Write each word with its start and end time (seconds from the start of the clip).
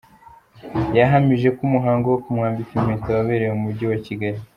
Yanahamije 0.97 1.47
ko 1.55 1.61
umuhango 1.67 2.05
wo 2.09 2.19
kumwambika 2.23 2.71
impeta 2.79 3.09
wabereye 3.17 3.51
mu 3.55 3.61
mujyi 3.65 3.85
wa 3.91 3.97
Kigali. 4.07 4.39